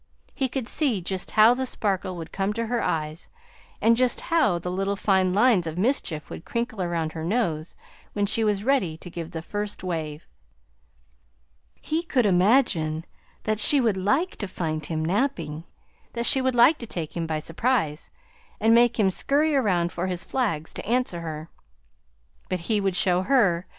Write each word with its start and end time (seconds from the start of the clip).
He 0.33 0.49
could 0.49 0.67
see 0.67 0.99
just 0.99 1.29
how 1.29 1.53
the 1.53 1.67
sparkle 1.67 2.17
would 2.17 2.31
come 2.31 2.53
to 2.53 2.65
her 2.65 2.81
eyes, 2.81 3.29
and 3.79 3.95
just 3.95 4.19
how 4.33 4.57
the 4.57 4.71
little 4.71 4.95
fine 4.95 5.31
lines 5.31 5.67
of 5.67 5.77
mischief 5.77 6.27
would 6.27 6.43
crinkle 6.43 6.81
around 6.81 7.11
her 7.11 7.23
nose 7.23 7.75
when 8.13 8.25
she 8.25 8.43
was 8.43 8.63
ready 8.63 8.97
to 8.97 9.11
give 9.11 9.29
that 9.29 9.43
first 9.43 9.83
wave. 9.83 10.25
He 11.79 12.01
could 12.01 12.25
imagine 12.25 13.05
that 13.43 13.59
she 13.59 13.79
would 13.79 13.95
like 13.95 14.37
to 14.37 14.47
find 14.47 14.83
him 14.83 15.05
napping; 15.05 15.65
that 16.13 16.25
she 16.25 16.41
would 16.41 16.55
like 16.55 16.79
to 16.79 16.87
take 16.87 17.15
him 17.15 17.27
by 17.27 17.37
surprise, 17.37 18.09
and 18.59 18.73
make 18.73 18.99
him 18.99 19.11
scurry 19.11 19.55
around 19.55 19.91
for 19.91 20.07
his 20.07 20.23
flags 20.23 20.73
to 20.73 20.85
answer 20.87 21.21
her. 21.21 21.47
"But 22.49 22.61
he 22.61 22.81
would 22.81 22.95
show 22.95 23.21
her! 23.21 23.67